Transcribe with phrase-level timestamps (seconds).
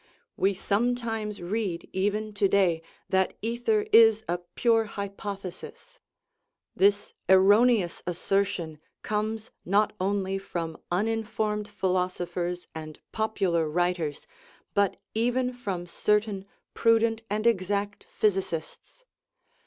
[0.35, 4.23] We sometimes read even 225 THE RIDDLE OF THE UNIVERSE to day that ether is
[4.27, 5.99] a "pure hypothesis";
[6.75, 14.25] this erro neous assertion comes not only from uninformed phi losophers and "popular" writers,
[14.73, 19.05] but even from cer tain" prudent and exact physicists."